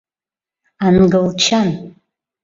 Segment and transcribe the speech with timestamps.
[0.85, 1.61] Ангылчан